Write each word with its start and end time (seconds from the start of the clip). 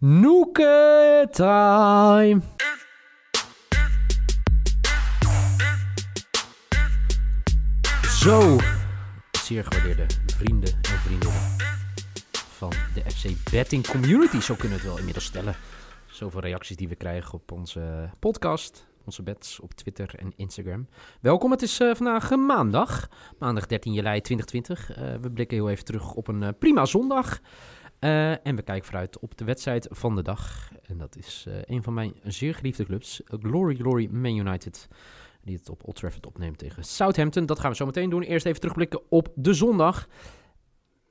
Noeke 0.00 1.28
time. 1.30 2.40
Zo, 8.18 8.56
zeer 9.32 9.64
gewaardeerde 9.64 10.06
vrienden 10.26 10.72
en 10.72 10.98
vriendinnen 10.98 11.40
van 12.32 12.70
de 12.70 13.10
FC 13.10 13.50
Betting 13.50 13.86
Community, 13.86 14.40
zo 14.40 14.54
kunnen 14.54 14.70
we 14.70 14.82
het 14.82 14.90
wel 14.90 14.98
inmiddels 14.98 15.24
stellen. 15.24 15.54
Zoveel 16.06 16.40
reacties 16.40 16.76
die 16.76 16.88
we 16.88 16.94
krijgen 16.94 17.34
op 17.34 17.52
onze 17.52 18.10
podcast, 18.18 18.86
onze 19.04 19.22
bets 19.22 19.60
op 19.60 19.72
Twitter 19.72 20.14
en 20.16 20.32
Instagram. 20.36 20.88
Welkom, 21.20 21.50
het 21.50 21.62
is 21.62 21.80
eh, 21.80 21.94
vandaag 21.94 22.30
eh, 22.30 22.38
maandag, 22.38 23.08
maandag 23.38 23.66
13 23.66 23.92
juli 23.92 24.20
2020. 24.20 24.90
Eh, 24.90 25.14
we 25.20 25.30
blikken 25.30 25.56
heel 25.56 25.70
even 25.70 25.84
terug 25.84 26.14
op 26.14 26.28
een 26.28 26.58
prima 26.58 26.84
zondag. 26.84 27.40
Eh, 27.98 28.46
en 28.46 28.56
we 28.56 28.62
kijken 28.62 28.84
vooruit 28.84 29.18
op 29.18 29.36
de 29.38 29.44
wedstrijd 29.44 29.86
van 29.90 30.14
de 30.16 30.22
dag. 30.22 30.70
En 30.82 30.98
dat 30.98 31.16
is 31.16 31.44
eh, 31.48 31.54
een 31.64 31.82
van 31.82 31.94
mijn 31.94 32.14
zeer 32.22 32.54
geliefde 32.54 32.84
clubs, 32.84 33.20
Glory 33.24 33.74
Glory 33.76 34.08
Man 34.10 34.36
United. 34.36 34.88
Die 35.42 35.56
het 35.56 35.68
op 35.68 35.86
Old 35.86 35.96
Trafford 35.96 36.26
opneemt 36.26 36.58
tegen 36.58 36.84
Southampton. 36.84 37.46
Dat 37.46 37.58
gaan 37.58 37.70
we 37.70 37.76
zo 37.76 37.86
meteen 37.86 38.10
doen. 38.10 38.22
Eerst 38.22 38.46
even 38.46 38.60
terugblikken 38.60 39.00
op 39.10 39.28
de 39.34 39.54
zondag. 39.54 40.08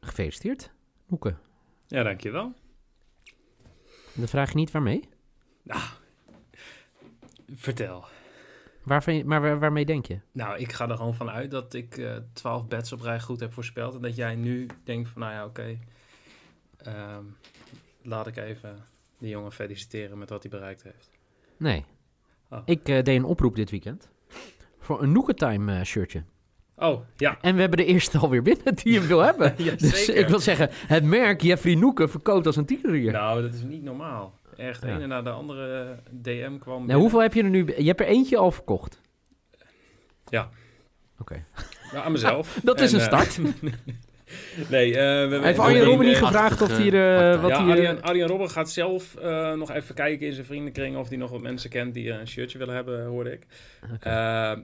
Gefeliciteerd, 0.02 0.71
Moeke. 1.07 1.35
Ja, 1.88 2.03
dankjewel. 2.03 2.53
Dan 4.13 4.27
vraag 4.27 4.49
je 4.49 4.55
niet 4.55 4.72
waarmee. 4.72 5.09
Nou, 5.63 5.81
vertel. 7.53 8.05
Waarvan, 8.83 9.25
maar 9.25 9.41
waar- 9.41 9.59
waarmee 9.59 9.85
denk 9.85 10.05
je? 10.05 10.19
Nou, 10.31 10.57
ik 10.57 10.72
ga 10.72 10.89
er 10.89 10.95
gewoon 10.97 11.16
van 11.16 11.29
uit 11.29 11.51
dat 11.51 11.73
ik 11.73 11.97
eh 11.97 12.16
12 12.33 12.67
bets 12.67 12.91
op 12.91 13.01
rij 13.01 13.19
goed 13.19 13.39
heb 13.39 13.53
voorspeld. 13.53 13.95
En 13.95 14.01
dat 14.01 14.16
jij 14.16 14.35
nu 14.35 14.67
denkt 14.83 15.09
van, 15.09 15.22
nou 15.22 15.33
ja, 15.33 15.45
oké. 15.45 15.79
Ehm, 16.78 17.23
laat 18.02 18.28
ik 18.28 18.38
even 18.38 18.86
die 19.20 19.30
jongen 19.30 19.52
feliciteren 19.52 20.17
met 20.17 20.30
wat 20.30 20.42
hij 20.42 20.52
bereikt 20.52 20.84
heeft. 20.84 21.09
Nee. 21.58 21.86
Oh. 22.50 22.59
Ik 22.66 22.89
eh, 22.89 23.03
deed 23.03 23.08
een 23.08 23.23
oproep 23.23 23.56
dit 23.56 23.69
weekend. 23.69 24.09
Voor 24.80 25.02
een 25.03 25.11
Noeketime 25.11 25.80
eh 25.80 25.84
shirtje. 25.84 26.23
Oh, 26.75 27.02
ja. 27.16 27.38
En 27.42 27.53
we 27.56 27.59
hebben 27.61 27.78
de 27.80 27.86
eerste 27.86 28.17
alweer 28.23 28.42
binnen 28.42 28.75
die 28.75 29.00
hem 29.00 29.08
wil 29.08 29.19
hebben. 29.19 29.53
Ja, 29.64 29.75
dus 29.75 30.06
zeker. 30.06 30.22
ik 30.22 30.28
wil 30.28 30.39
zeggen, 30.39 30.69
het 30.72 31.03
merk 31.03 31.42
Jeffrey 31.42 31.75
Noeken 31.75 32.09
verkoopt 32.09 32.45
als 32.45 32.56
een 32.56 32.66
tiener 32.66 32.91
hier. 32.94 33.12
Nou, 33.12 33.41
dat 33.41 33.53
is 33.53 33.62
niet 33.64 33.84
normaal. 33.84 34.34
Echt, 34.58 34.81
de 34.81 34.88
Ja. 34.88 34.95
ene 34.95 35.08
na 35.08 35.22
de 35.22 35.30
andere 35.30 35.84
eh, 35.84 36.14
DM 36.22 36.58
kwam. 36.58 36.86
Nou, 36.86 37.00
hoeveel 37.00 37.22
heb 37.22 37.34
je 37.34 37.44
er 37.44 37.50
nu? 37.50 37.66
Je 37.78 37.88
hebt 37.88 38.00
er 38.00 38.08
eentje 38.08 38.38
al 38.38 38.52
verkocht. 38.52 39.02
Ja. 40.30 40.50
Oké. 41.19 41.45
Nou, 41.91 42.06
aan 42.06 42.12
mezelf. 42.12 42.59
Dat 42.64 42.80
is 42.81 42.94
En, 42.94 43.00
een 43.00 43.06
start. 43.06 43.39
Nee, 44.70 44.89
eh, 44.89 44.95
we 44.95 45.02
hebben... 45.02 45.44
Heeft 45.44 45.59
Arjen 45.59 45.83
Robben 45.83 46.08
niet 46.08 46.17
gevraagd 46.17 46.61
of 46.61 46.67
hij 46.67 46.78
partij. 46.78 47.38
wat 47.38 47.50
ja, 47.50 47.66
hij, 47.66 47.66
eh, 47.66 47.72
Arjen, 47.72 48.02
Arjen 48.02 48.28
Robben 48.28 48.50
gaat 48.50 48.69
zelf 48.69 49.16
nog 49.56 49.72
even 49.72 49.95
kijken 49.95 50.28
in 50.28 50.34
zijn 50.34 50.45
vriendenkring 50.45 50.97
of 50.97 51.08
hij 51.08 51.17
nog 51.17 51.31
wat 51.31 51.42
mensen 51.42 51.69
kent 51.69 51.94
die 51.94 52.09
een 52.09 52.28
shirtje 52.28 52.58
willen 52.58 52.75
hebben, 52.75 53.06
hoorde 53.06 53.31
ik. 53.31 53.45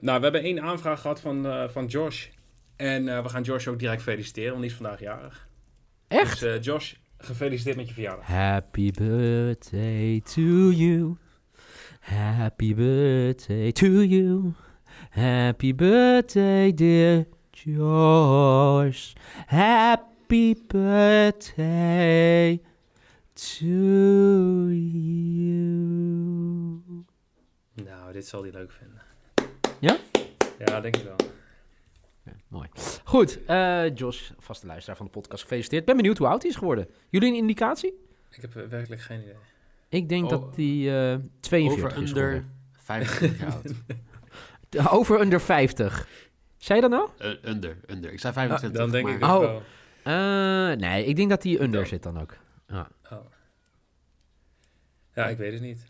we 0.00 0.10
hebben 0.10 0.42
één 0.42 0.60
aanvraag 0.60 1.00
gehad 1.00 1.20
van, 1.20 1.68
van 1.70 1.86
Josh. 1.86 2.26
En 2.76 3.22
we 3.22 3.28
gaan 3.28 3.42
Josh 3.42 3.66
ook 3.66 3.78
direct 3.78 4.02
feliciteren, 4.02 4.50
want 4.50 4.62
die 4.62 4.70
is 4.70 4.76
vandaag 4.76 5.00
jarig. 5.00 5.48
Echt? 6.08 6.40
Dus 6.40 6.64
Josh, 6.64 6.92
gefeliciteerd 7.18 7.76
met 7.76 7.88
je 7.88 7.94
verjaardag. 7.94 8.26
Happy 8.26 8.90
birthday 8.90 10.20
to 10.34 10.70
you. 10.70 11.16
Happy 12.00 12.74
birthday 12.74 13.72
to 13.72 13.86
you. 13.86 14.52
Happy 15.10 15.74
birthday, 15.74 16.74
dear 16.74 17.24
Josh. 17.64 19.12
Happy 19.46 20.54
birthday 20.66 22.60
to 23.32 23.66
you. 24.70 26.82
Nou, 27.74 28.12
dit 28.12 28.26
zal 28.26 28.42
hij 28.42 28.50
leuk 28.52 28.72
vinden. 28.72 29.02
Ja? 29.80 29.96
Ja, 30.58 30.80
denk 30.80 30.96
ik 30.96 31.04
wel. 31.04 31.16
Ja, 32.24 32.32
mooi. 32.48 32.68
Goed, 33.04 33.44
eh 33.44 33.94
Josh, 33.94 34.30
vaste 34.38 34.66
luisteraar 34.66 34.96
van 34.96 35.06
de 35.06 35.12
podcast, 35.12 35.42
gefeliciteerd. 35.42 35.84
Ben 35.84 35.96
benieuwd 35.96 36.18
hoe 36.18 36.26
oud 36.26 36.42
hij 36.42 36.50
is 36.50 36.56
geworden. 36.56 36.88
Jullie 37.10 37.28
een 37.30 37.36
indicatie? 37.36 37.94
Ik 38.30 38.40
heb 38.40 38.56
eh, 38.56 38.66
werkelijk 38.66 39.00
geen 39.00 39.20
idee. 39.22 39.34
Ik 39.88 40.08
denk 40.08 40.24
Oh. 40.24 40.30
dat 40.30 40.56
hij 40.56 41.12
eh 41.12 41.18
42 41.40 41.84
Over 41.84 42.02
is 42.02 42.08
under 42.08 42.24
geworden. 42.24 42.52
50 42.72 43.40
jaar 43.40 43.52
oud. 43.52 43.72
Over 44.98 45.20
under 45.20 45.40
50. 45.40 46.08
Zei 46.64 46.80
je 46.80 46.88
dat 46.88 46.98
nou? 46.98 47.08
Eh, 47.18 47.50
under, 47.50 47.76
under. 47.86 48.12
Ik 48.12 48.20
zei 48.20 48.32
25. 48.32 48.80
Dan 48.80 48.90
denk 48.90 49.04
maar... 49.04 49.14
ik 49.14 49.22
Oh. 49.22 49.34
ook 49.34 49.40
wel. 49.42 49.62
Eh, 50.02 50.76
nee, 50.76 51.04
ik 51.04 51.16
denk 51.16 51.30
dat 51.30 51.42
hij 51.42 51.60
under 51.60 51.80
Dan. 51.80 51.86
zit 51.88 52.02
dan 52.02 52.20
ook. 52.20 52.36
Oh. 52.72 52.80
Ja, 55.14 55.26
ik 55.26 55.36
weet 55.38 55.52
het 55.52 55.62
niet. 55.62 55.84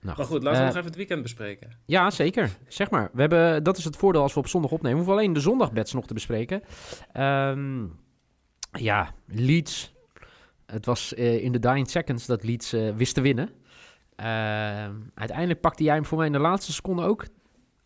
Nou, 0.00 0.16
Maar 0.16 0.26
goed, 0.26 0.42
laten 0.42 0.50
we 0.52 0.56
Eh, 0.58 0.64
nog 0.66 0.74
even 0.74 0.84
het 0.86 0.96
weekend 0.96 1.22
bespreken. 1.22 1.70
Ja, 1.84 2.10
zeker. 2.10 2.50
Zeg 2.68 2.90
maar. 2.90 3.10
We 3.12 3.20
hebben, 3.20 3.62
dat 3.62 3.76
is 3.78 3.84
het 3.84 3.96
voordeel 3.96 4.22
als 4.22 4.34
we 4.34 4.40
op 4.40 4.46
zondag 4.48 4.70
opnemen. 4.70 4.98
We 4.98 5.04
hoeven 5.04 5.18
alleen 5.18 5.32
de 5.32 5.40
zondagbeds 5.40 5.92
nog 5.92 6.06
te 6.06 6.14
bespreken. 6.14 6.62
Ehm, 7.12 7.84
ja, 8.72 9.14
Leeds. 9.26 9.92
Het 10.66 10.86
was 10.86 11.14
eh, 11.14 11.42
in 11.44 11.52
de 11.52 11.58
dying 11.58 11.90
seconds 11.90 12.26
dat 12.26 12.44
Leeds 12.44 12.72
eh, 12.72 12.90
wist 12.94 13.14
te 13.14 13.20
winnen. 13.20 13.50
Ehm, 14.16 14.94
uiteindelijk 15.14 15.60
pakte 15.60 15.82
jij 15.82 15.94
hem 15.94 16.04
voor 16.04 16.18
mij 16.18 16.26
in 16.26 16.32
de 16.32 16.38
laatste 16.38 16.72
seconde 16.72 17.02
ook. 17.02 17.24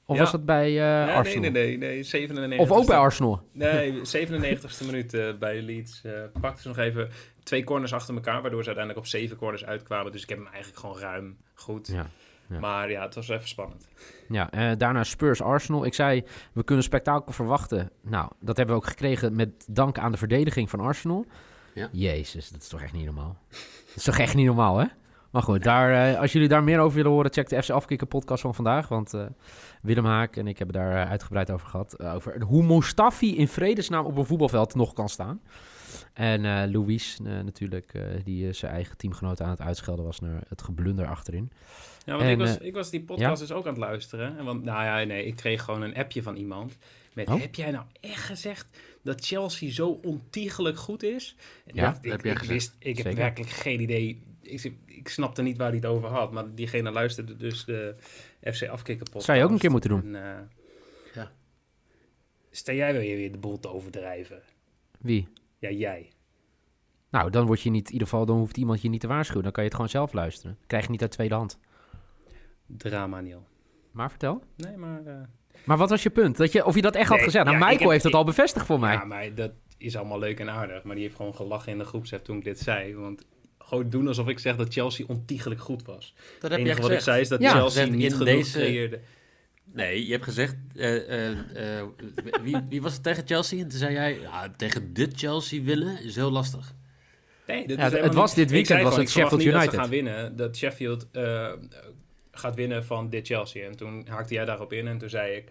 Of 0.06 0.16
Ja. 0.16 0.22
was 0.22 0.32
dat 0.32 0.44
bij 0.44 0.66
eh, 0.66 1.06
nee, 1.06 1.14
Arsenal? 1.14 1.40
nee, 1.40 1.50
nee, 1.50 1.78
nee, 1.78 1.88
nee, 1.88 2.02
97. 2.02 2.70
Of 2.70 2.78
ook 2.80 2.86
bij 2.86 2.96
Arsenal? 2.96 3.42
Nee, 3.52 4.00
97ste 4.00 4.86
minuut 4.86 5.14
eh, 5.14 5.34
bij 5.38 5.62
Leeds. 5.62 6.00
eh 6.04 6.12
pakten 6.40 6.62
ze 6.62 6.68
nog 6.68 6.78
even 6.78 7.08
twee 7.42 7.64
corners 7.64 7.92
achter 7.92 8.14
elkaar, 8.14 8.40
waardoor 8.42 8.60
ze 8.62 8.66
uiteindelijk 8.66 9.04
op 9.06 9.10
zeven 9.10 9.36
corners 9.36 9.64
uitkwamen. 9.64 10.12
Dus 10.12 10.22
ik 10.22 10.28
heb 10.28 10.38
hem 10.38 10.46
eigenlijk 10.46 10.78
gewoon 10.78 10.98
ruim 10.98 11.36
goed. 11.54 11.86
Ja. 11.86 12.06
ja. 12.48 12.58
Maar 12.58 12.90
ja, 12.90 13.02
het 13.02 13.14
was 13.14 13.28
even 13.28 13.48
spannend. 13.48 13.88
Ja, 14.28 14.50
eh, 14.50 14.70
daarna 14.78 15.04
Spurs 15.04 15.42
Arsenal. 15.42 15.84
Ik 15.84 15.94
zei, 15.94 16.24
we 16.52 16.64
kunnen 16.64 16.84
spektakel 16.84 17.32
verwachten. 17.32 17.90
Nou, 18.02 18.30
dat 18.40 18.56
hebben 18.56 18.74
we 18.76 18.80
ook 18.82 18.88
gekregen 18.88 19.36
met 19.36 19.66
dank 19.70 19.98
aan 19.98 20.12
de 20.12 20.18
verdediging 20.18 20.70
van 20.70 20.80
Arsenal. 20.80 21.26
Ja. 21.74 21.88
Jezus, 21.92 22.48
dat 22.50 22.60
is 22.62 22.68
toch 22.68 22.82
echt 22.82 22.92
niet 22.92 23.04
normaal. 23.04 23.36
Dat 23.86 23.96
is 23.96 24.02
toch 24.04 24.18
echt 24.18 24.34
niet 24.34 24.46
normaal, 24.46 24.78
hè? 24.78 24.86
Maar 25.34 25.42
goed, 25.42 25.62
daar, 25.62 26.12
eh, 26.12 26.20
als 26.20 26.32
jullie 26.32 26.48
daar 26.48 26.64
meer 26.64 26.78
over 26.78 26.96
willen 26.96 27.10
horen, 27.10 27.32
check 27.32 27.48
de 27.48 27.62
FC 27.62 27.70
Afkikken 27.70 28.08
podcast 28.08 28.40
van 28.42 28.54
vandaag. 28.54 28.88
Want 28.88 29.14
eh, 29.14 29.26
Willem 29.82 30.04
Haak 30.04 30.36
en 30.36 30.46
ik 30.46 30.58
hebben 30.58 30.76
daar 30.76 31.02
eh, 31.04 31.10
uitgebreid 31.10 31.50
over 31.50 31.66
gehad. 31.68 31.92
eh, 31.94 32.14
over 32.14 32.42
hoe 32.42 32.62
Mustafi 32.62 33.36
in 33.36 33.48
vredesnaam 33.48 34.04
op 34.06 34.16
een 34.16 34.24
voetbalveld 34.26 34.74
nog 34.74 34.92
kan 34.92 35.08
staan. 35.08 35.40
En 36.12 36.44
eh 36.44 36.70
Louis 36.72 37.18
natuurlijk, 37.22 37.94
eh, 37.94 38.02
die 38.24 38.52
zijn 38.52 38.72
eigen 38.72 38.96
teamgenoot 38.96 39.40
aan 39.40 39.50
het 39.50 39.60
uitschelden 39.60 40.04
was 40.04 40.20
naar 40.20 40.42
het 40.48 40.62
geblunder 40.62 41.06
achterin. 41.06 41.50
Ja, 42.04 42.12
want 42.12 42.24
En, 42.24 42.30
ik, 42.30 42.38
was, 42.38 42.58
ik 42.58 42.74
was 42.74 42.90
die 42.90 43.02
podcast 43.04 43.40
dus 43.40 43.52
ook 43.52 43.64
aan 43.66 43.72
het 43.72 43.80
luisteren. 43.82 44.38
En 44.38 44.44
want, 44.44 44.62
nou 44.64 44.84
ja, 44.84 45.06
nee, 45.06 45.24
ik 45.26 45.36
kreeg 45.36 45.62
gewoon 45.62 45.82
een 45.82 45.96
appje 45.96 46.22
van 46.22 46.36
iemand. 46.36 46.78
Met, 47.12 47.28
Oh. 47.28 47.40
heb 47.40 47.54
jij 47.54 47.70
nou 47.70 47.84
echt 48.00 48.22
gezegd 48.22 48.66
dat 49.02 49.24
Chelsea 49.26 49.70
zo 49.72 49.88
ontiegelijk 50.02 50.76
goed 50.78 51.02
is? 51.02 51.36
En 51.66 51.74
Ja, 51.74 51.98
ik, 52.02 52.10
heb 52.10 52.22
jij 52.24 52.32
ik, 52.32 52.38
gezegd. 52.38 52.46
wist, 52.58 52.76
ik 52.78 52.98
heb 52.98 53.14
werkelijk 53.16 53.50
geen 53.52 53.80
idee. 53.80 54.22
Ik, 54.48 54.72
ik 54.86 55.08
snapte 55.08 55.42
niet 55.42 55.56
waar 55.56 55.66
hij 55.68 55.76
het 55.76 55.86
over 55.86 56.08
had. 56.08 56.32
Maar 56.32 56.54
diegene 56.54 56.90
luisterde 56.90 57.36
dus 57.36 57.64
de 57.64 57.94
FC 58.40 58.68
Afkikken 58.68 59.04
podcast. 59.04 59.24
Zou 59.24 59.38
je 59.38 59.44
ook 59.44 59.50
een 59.50 59.58
keer 59.58 59.70
moeten 59.70 59.90
doen. 59.90 60.14
En, 60.14 60.36
eh, 60.36 60.40
Ja. 61.14 61.32
Sta 62.50 62.72
jij 62.72 62.92
wel 62.92 63.00
weer 63.02 63.32
de 63.32 63.38
boel 63.38 63.60
te 63.60 63.68
overdrijven? 63.68 64.42
Wie? 64.98 65.28
Ja, 65.58 65.70
jij. 65.70 66.08
Nou, 67.10 67.30
dan 67.30 67.46
word 67.46 67.60
je 67.62 67.70
niet, 67.70 67.86
in 67.86 67.92
ieder 67.92 68.08
geval, 68.08 68.26
dan 68.26 68.36
hoeft 68.36 68.56
iemand 68.56 68.82
je 68.82 68.88
niet 68.88 69.00
te 69.00 69.06
waarschuwen. 69.06 69.42
Dan 69.42 69.52
kan 69.52 69.62
je 69.62 69.68
het 69.68 69.76
gewoon 69.78 69.92
zelf 69.92 70.12
luisteren. 70.12 70.58
Krijg 70.66 70.84
je 70.84 70.90
niet 70.90 71.02
uit 71.02 71.10
tweede 71.10 71.34
hand. 71.34 71.58
Drama, 72.66 73.20
Neil. 73.20 73.46
Maar 73.90 74.10
vertel. 74.10 74.42
Nee, 74.56 74.76
maar... 74.76 75.06
eh, 75.06 75.14
Maar 75.64 75.76
wat 75.76 75.90
was 75.90 76.02
je 76.02 76.10
punt? 76.10 76.36
Dat 76.36 76.52
je, 76.52 76.64
of 76.64 76.74
je 76.74 76.82
dat 76.82 76.94
echt 76.94 77.08
had 77.08 77.20
gezegd? 77.22 77.44
Nou, 77.44 77.56
ja, 77.58 77.64
Michael 77.64 77.80
heb- 77.80 77.90
heeft 77.90 78.02
het 78.04 78.12
ik- 78.12 78.18
al 78.18 78.24
bevestigd 78.24 78.66
voor 78.66 78.80
mij. 78.80 78.92
Ja, 78.94 79.04
maar 79.04 79.34
dat 79.34 79.52
is 79.78 79.96
allemaal 79.96 80.18
leuk 80.18 80.40
en 80.40 80.50
aardig. 80.50 80.82
Maar 80.82 80.94
die 80.94 81.04
heeft 81.04 81.16
gewoon 81.16 81.34
gelachen 81.34 81.72
in 81.72 81.78
de 81.78 81.84
groepsapp 81.84 82.24
toen 82.24 82.36
ik 82.36 82.44
dit 82.44 82.58
zei. 82.58 82.94
Want 82.94 83.24
gewoon 83.64 83.90
doen 83.90 84.08
alsof 84.08 84.28
ik 84.28 84.38
zeg 84.38 84.56
dat 84.56 84.72
Chelsea 84.72 85.06
ontiegelijk 85.08 85.60
goed 85.60 85.84
was. 85.84 86.14
Dat 86.16 86.24
Het 86.32 86.42
heb 86.42 86.50
je 86.50 86.56
enige 86.66 86.80
wat 86.80 86.90
ik 86.90 86.96
gezegd. 86.96 87.04
zei 87.04 87.20
is 87.20 87.28
dat 87.28 87.40
Ja, 87.40 87.50
Chelsea 87.50 87.68
gezegd 87.68 87.90
niet 87.90 88.02
in 88.02 88.10
genoeg 88.10 88.26
deze- 88.34 88.58
creëerde. 88.58 89.00
Nee, 89.72 90.06
je 90.06 90.12
hebt 90.12 90.24
gezegd... 90.24 90.56
eh, 90.76 91.28
eh, 91.28 91.78
eh, 91.78 91.86
wie, 92.42 92.56
wie 92.68 92.82
was 92.82 92.92
het 92.92 93.02
tegen 93.02 93.26
Chelsea? 93.26 93.58
En 93.62 93.68
toen 93.68 93.78
zei 93.78 93.92
jij... 93.92 94.18
Ja, 94.20 94.54
tegen 94.56 94.92
dit 94.92 95.12
Chelsea 95.18 95.62
winnen 95.62 96.02
is 96.04 96.14
heel 96.14 96.30
lastig. 96.30 96.74
Nee, 97.46 97.68
Ja, 97.68 97.90
het 97.90 98.14
was 98.14 98.28
niet- 98.28 98.36
dit 98.36 98.50
weekend 98.50 98.82
was 98.82 98.96
het 98.96 99.10
Sheffield 99.10 99.40
niet 99.40 99.44
Dat 99.52 99.54
United. 99.56 99.74
ze 99.74 99.80
gaan 99.80 99.88
winnen, 99.90 100.36
dat 100.36 100.56
Sheffield 100.56 101.06
eh, 101.12 101.52
gaat 102.30 102.54
winnen 102.54 102.84
van 102.84 103.10
dit 103.10 103.26
Chelsea. 103.26 103.66
En 103.66 103.76
toen 103.76 104.06
haakte 104.08 104.34
jij 104.34 104.44
daarop 104.44 104.72
in 104.72 104.88
en 104.88 104.98
toen 104.98 105.08
zei 105.08 105.36
ik 105.36 105.44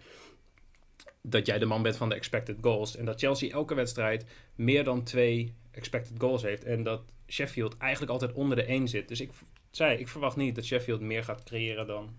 dat 1.22 1.46
jij 1.46 1.58
de 1.58 1.64
man 1.66 1.82
bent 1.82 1.96
van 1.96 2.08
de 2.08 2.14
expected 2.14 2.56
goals. 2.60 2.96
En 2.96 3.04
dat 3.04 3.20
Chelsea 3.20 3.50
elke 3.50 3.74
wedstrijd 3.74 4.24
meer 4.54 4.84
dan 4.84 5.02
twee 5.02 5.54
expected 5.70 6.12
goals 6.18 6.42
heeft. 6.42 6.64
En 6.64 6.82
dat 6.82 7.02
Sheffield 7.28 7.76
eigenlijk 7.76 8.12
altijd 8.12 8.32
onder 8.32 8.56
de 8.56 8.64
1 8.64 8.88
zit. 8.88 9.08
Dus 9.08 9.20
ik 9.20 9.30
zei, 9.70 9.98
ik 9.98 10.08
verwacht 10.08 10.36
niet 10.36 10.54
dat 10.54 10.64
Sheffield 10.64 11.00
meer 11.00 11.24
gaat 11.24 11.42
creëren 11.42 11.86
dan... 11.86 12.14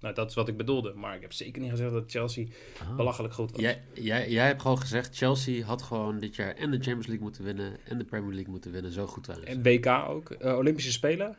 Nou, 0.00 0.14
dat 0.14 0.28
is 0.28 0.34
wat 0.34 0.48
ik 0.48 0.56
bedoelde. 0.56 0.92
Maar 0.94 1.14
ik 1.14 1.20
heb 1.20 1.32
zeker 1.32 1.60
niet 1.60 1.70
gezegd 1.70 1.92
dat 1.92 2.10
Chelsea 2.10 2.46
Ah. 2.80 2.96
belachelijk 2.96 3.34
goed 3.34 3.50
was. 3.50 3.60
Jij, 3.60 3.82
jij, 3.94 4.30
jij 4.30 4.46
hebt 4.46 4.62
gewoon 4.62 4.78
gezegd, 4.78 5.16
Chelsea 5.16 5.64
had 5.64 5.82
gewoon 5.82 6.18
dit 6.20 6.36
jaar 6.36 6.54
en 6.54 6.70
de 6.70 6.76
Champions 6.76 7.06
League 7.06 7.24
moeten 7.24 7.44
winnen 7.44 7.76
en 7.84 7.98
de 7.98 8.04
Premier 8.04 8.32
League 8.34 8.50
moeten 8.50 8.72
winnen. 8.72 8.92
Zo 8.92 9.06
goed 9.06 9.26
waren 9.26 9.42
ze. 9.42 9.48
En 9.48 9.62
WK 9.62 9.86
ook. 9.86 10.30
Eh, 10.30 10.56
Olympische 10.56 10.92
Spelen 10.92 11.36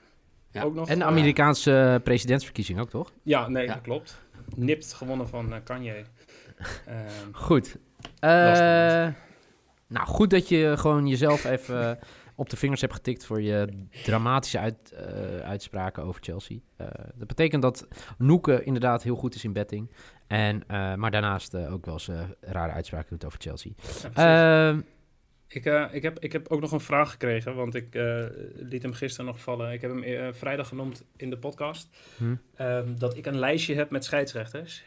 Ja. 0.52 0.64
ook 0.64 0.74
nog. 0.74 0.90
En 0.90 0.98
de 0.98 1.04
Eh, 1.04 1.10
Amerikaanse 1.10 2.02
presidentsverkiezing 2.04 2.80
ook, 2.80 2.90
toch? 2.90 3.12
Ja, 3.24 3.48
nee, 3.48 3.66
Ja. 3.66 3.74
dat 3.74 3.82
klopt. 3.84 4.22
Nipt 4.56 4.94
gewonnen 4.94 5.28
van 5.28 5.54
eh, 5.54 5.60
Kanye. 5.64 6.04
Ehm, 6.86 7.32
Goed. 7.32 7.78
Eh, 8.20 8.30
nou, 9.88 10.06
goed 10.06 10.30
dat 10.30 10.50
je 10.50 10.74
gewoon 10.78 11.08
jezelf 11.08 11.46
even 11.46 12.00
op 12.36 12.50
de 12.50 12.58
vingers 12.58 12.82
hebt 12.82 12.94
getikt 12.94 13.26
voor 13.26 13.42
je 13.42 13.68
dramatische 14.04 14.60
uit, 14.60 14.92
eh, 14.92 15.40
uitspraken 15.40 16.04
over 16.04 16.22
Chelsea. 16.24 16.58
Eh, 16.76 16.88
dat 17.16 17.28
betekent 17.28 17.62
dat 17.62 17.88
Noeke 18.18 18.64
inderdaad 18.64 19.04
heel 19.04 19.16
goed 19.16 19.36
is 19.36 19.44
in 19.44 19.54
betting. 19.54 19.92
En, 20.28 20.64
maar 20.68 21.12
daarnaast 21.12 21.56
ook 21.56 21.86
wel 21.86 21.94
eens 21.94 22.10
rare 22.42 22.72
uitspraken 22.72 23.10
doet 23.10 23.26
over 23.26 23.40
Chelsea. 23.40 23.72
ja. 24.14 24.70
Ehm, 24.70 24.80
ik, 25.48 25.66
ik, 25.92 26.04
heb, 26.04 26.20
ik 26.20 26.32
heb 26.32 26.48
ook 26.48 26.62
nog 26.62 26.72
een 26.72 26.80
vraag 26.80 27.12
gekregen, 27.12 27.56
want 27.56 27.76
ik 27.76 27.88
liet 28.56 28.82
hem 28.82 28.94
gisteren 28.94 29.26
nog 29.26 29.40
vallen. 29.40 29.72
Ik 29.72 29.82
heb 29.82 29.92
hem 29.92 30.34
vrijdag 30.34 30.68
genoemd 30.68 31.04
in 31.16 31.30
de 31.30 31.38
podcast. 31.38 31.90
hm, 32.18 32.36
ehm, 32.56 32.96
dat 32.98 33.18
ik 33.18 33.26
een 33.26 33.40
lijstje 33.40 33.76
heb 33.76 33.90
met 33.90 34.06
scheidsrechters 34.06 34.84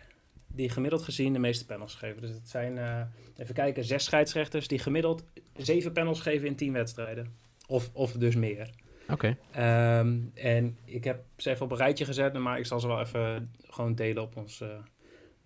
die 0.54 0.68
gemiddeld 0.68 1.02
gezien 1.02 1.32
de 1.32 1.38
meeste 1.38 1.66
panels 1.66 1.94
geven. 1.94 2.20
Dus 2.20 2.30
het 2.30 2.48
zijn, 2.48 2.78
eh, 2.78 3.00
even 3.36 3.54
kijken, 3.54 3.84
zes 3.84 4.04
scheidsrechters 4.04 4.68
die 4.68 4.78
gemiddeld 4.78 5.24
zeven 5.56 5.92
panels 5.92 6.20
geven 6.20 6.46
in 6.48 6.56
tien 6.56 6.72
wedstrijden. 6.72 7.34
Of, 7.66 7.90
of 7.92 8.12
dus 8.12 8.34
meer. 8.36 8.70
Oké. 9.08 9.36
Ehm, 9.50 10.18
en 10.34 10.76
ik 10.84 11.04
heb 11.04 11.24
ze 11.36 11.50
even 11.50 11.64
op 11.64 11.70
een 11.70 11.76
rijtje 11.76 12.04
gezet, 12.04 12.38
maar 12.38 12.58
ik 12.58 12.66
zal 12.66 12.80
ze 12.80 12.86
wel 12.86 13.00
even 13.00 13.50
gewoon 13.62 13.94
delen 13.94 14.22
op 14.22 14.36
ons 14.36 14.60
eh, 14.60 14.68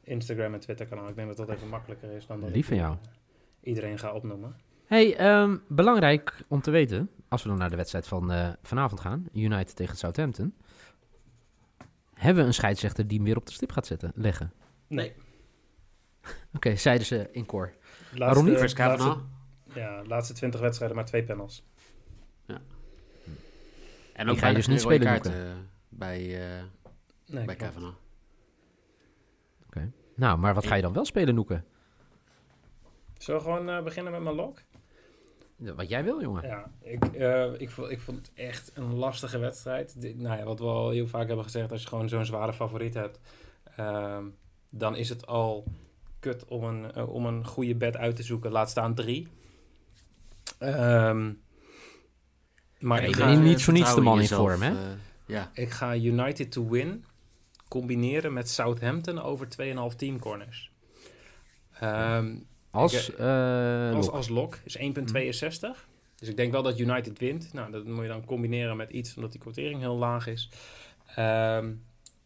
Instagram 0.02 0.54
en 0.54 0.60
Twitter 0.60 0.86
kanaal. 0.86 1.08
Ik 1.08 1.14
denk 1.16 1.28
dat 1.28 1.46
dat 1.46 1.56
even 1.56 1.68
makkelijker 1.68 2.10
is 2.10 2.26
dan 2.26 2.40
dat 2.40 2.50
Lief 2.50 2.58
ik, 2.58 2.64
van 2.64 2.76
jou. 2.76 2.92
eh, 3.02 3.08
iedereen 3.68 3.98
ga 3.98 4.12
opnoemen. 4.12 4.56
Hey, 4.86 5.16
ehm, 5.16 5.56
belangrijk 5.68 6.44
om 6.48 6.60
te 6.60 6.70
weten, 6.70 7.10
als 7.28 7.42
we 7.42 7.48
dan 7.48 7.58
naar 7.58 7.70
de 7.70 7.76
wedstrijd 7.76 8.06
van 8.06 8.56
vanavond 8.62 9.00
gaan, 9.00 9.28
United 9.32 9.76
tegen 9.76 9.96
Southampton, 9.96 10.54
hebben 12.14 12.42
we 12.42 12.48
een 12.48 12.54
scheidsrechter 12.54 13.06
die 13.06 13.16
hem 13.16 13.26
weer 13.26 13.36
op 13.36 13.46
de 13.46 13.52
stip 13.52 13.72
gaat 13.72 13.86
zetten, 13.86 14.12
leggen. 14.14 14.52
Nee. 14.86 15.12
Oké, 16.54 16.76
zeiden 16.76 17.06
ze 17.06 17.28
in 17.32 17.46
koor. 17.46 17.72
Laatste, 18.00 18.18
Waarom 18.18 18.44
niet? 18.44 18.56
Chris 18.56 18.76
laatste, 18.78 19.16
ja, 19.74 20.02
laatste 20.06 20.32
20 20.34 20.60
wedstrijden, 20.60 20.96
maar 20.96 21.06
twee 21.06 21.24
panels. 21.24 21.64
En 24.12 24.26
Die 24.26 24.38
ga 24.38 24.48
je 24.48 24.54
dus 24.54 24.66
niet 24.66 24.80
spelen, 24.80 25.06
kaarten 25.06 25.46
eh, 25.46 25.56
bij, 25.88 26.18
eh 26.18 26.62
Nee, 27.26 27.44
bij 27.44 27.56
klopt. 27.56 27.72
Kavanagh. 27.72 27.96
Nou, 30.16 30.38
maar 30.38 30.54
wat 30.54 30.66
ga 30.66 30.74
je 30.74 30.82
dan 30.82 30.92
wel 30.92 31.04
spelen, 31.04 31.34
Noeke? 31.34 31.62
Zullen 33.18 33.40
we 33.40 33.46
gewoon 33.46 33.68
eh, 33.68 33.82
beginnen 33.82 34.12
met 34.12 34.22
mijn 34.22 34.34
lok? 34.34 34.62
Ja, 35.56 35.74
Wat 35.74 35.88
jij 35.88 36.04
wil, 36.04 36.20
jongen. 36.20 36.46
Ja, 36.46 36.70
ik, 36.80 37.04
eh, 37.04 37.60
ik, 37.60 37.70
vond, 37.70 37.90
ik 37.90 38.00
vond 38.00 38.18
het 38.18 38.30
echt 38.34 38.70
een 38.76 38.94
lastige 38.94 39.38
wedstrijd. 39.38 39.94
Nou 40.16 40.38
ja, 40.38 40.44
wat 40.44 40.58
we 40.58 40.64
al 40.64 40.90
heel 40.90 41.06
vaak 41.06 41.26
hebben 41.26 41.44
gezegd, 41.44 41.72
als 41.72 41.82
je 41.82 41.88
gewoon 41.88 42.08
zo'n 42.08 42.24
zware 42.24 42.52
favoriet 42.52 42.94
hebt, 42.94 43.20
ehm, 43.76 44.24
dan 44.78 44.96
is 44.96 45.08
het 45.08 45.26
al 45.26 45.64
kut 46.20 46.44
om 46.44 46.64
een, 46.64 46.92
eh, 46.92 47.08
om 47.14 47.26
een 47.26 47.46
goede 47.46 47.74
bed 47.74 47.96
uit 47.96 48.16
te 48.16 48.22
zoeken. 48.22 48.50
Laat 48.50 48.70
staan 48.70 48.94
drie. 48.94 49.28
Ehm, 50.58 51.32
maar 52.78 53.00
Ja, 53.02 53.08
ik 53.08 53.16
ga, 53.16 53.34
niet 53.34 53.62
voor 53.62 53.72
niets 53.72 53.94
de 53.94 54.00
man 54.00 54.20
in 54.20 54.26
vorm, 54.28 54.62
hè? 54.62 54.70
eh, 54.70 54.96
ja, 55.26 55.50
ik 55.54 55.70
ga 55.70 55.96
United 55.96 56.52
to 56.52 56.68
win 56.68 57.04
combineren 57.68 58.32
met 58.32 58.48
Southampton 58.50 59.22
over 59.22 59.48
2,5 59.48 59.96
teamcorners. 59.96 60.70
Ehm 61.80 62.36
Als, 62.70 63.08
Ik, 63.08 63.14
eh, 63.14 63.92
als, 63.94 64.06
lok. 64.06 64.14
als 64.14 64.28
lok 64.28 64.58
is 64.64 64.76
1,62. 64.76 65.88
Dus 66.16 66.28
ik 66.28 66.36
denk 66.36 66.52
wel 66.52 66.62
dat 66.62 66.78
United 66.78 67.18
wint. 67.18 67.52
Nou, 67.52 67.70
dat 67.70 67.84
moet 67.84 68.02
je 68.02 68.08
dan 68.08 68.24
combineren 68.24 68.76
met 68.76 68.90
iets, 68.90 69.16
omdat 69.16 69.32
die 69.32 69.40
quotering 69.40 69.80
heel 69.80 69.96
laag 69.96 70.26
is. 70.26 70.50
Ehm, 71.14 71.72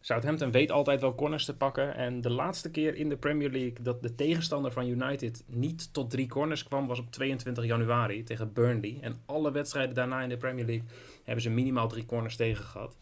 Southampton 0.01 0.51
weet 0.51 0.71
altijd 0.71 1.01
wel 1.01 1.15
corners 1.15 1.45
te 1.45 1.57
pakken. 1.57 1.95
En 1.95 2.21
de 2.21 2.29
laatste 2.29 2.71
keer 2.71 2.95
in 2.95 3.09
de 3.09 3.17
Premier 3.17 3.49
League 3.49 3.81
dat 3.81 4.01
de 4.01 4.15
tegenstander 4.15 4.71
van 4.71 4.87
United 4.87 5.43
niet 5.47 5.93
tot 5.93 6.09
drie 6.09 6.27
corners 6.27 6.63
kwam, 6.63 6.87
was 6.87 6.99
op 6.99 7.11
22 7.11 7.65
januari 7.65 8.23
tegen 8.23 8.53
Burnley. 8.53 8.97
En 9.01 9.21
alle 9.25 9.51
wedstrijden 9.51 9.95
daarna 9.95 10.21
in 10.21 10.29
de 10.29 10.37
Premier 10.37 10.65
League 10.65 10.87
hebben 11.23 11.43
ze 11.43 11.49
minimaal 11.49 11.87
drie 11.87 12.05
corners 12.05 12.35
tegen 12.35 12.63
gehad. 12.65 12.97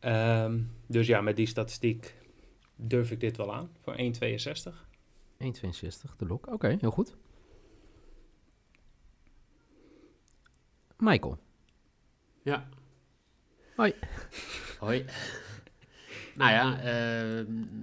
Ehm, 0.00 0.60
dus 0.86 1.06
ja, 1.06 1.20
met 1.20 1.36
die 1.36 1.46
statistiek 1.46 2.14
durf 2.76 3.10
ik 3.10 3.20
dit 3.20 3.36
wel 3.36 3.54
aan 3.54 3.70
voor 3.80 3.94
1,62. 3.96 4.86
1,62, 5.38 6.16
de 6.16 6.26
lok. 6.26 6.46
Oké, 6.46 6.76
heel 6.80 6.90
goed. 6.90 7.16
Michael. 10.96 11.38
ja. 12.42 12.68
Hoi. 13.76 13.94
Hoi. 14.78 15.04
Nou 16.38 16.50
ja, 16.50 16.80
eh, 16.80 17.38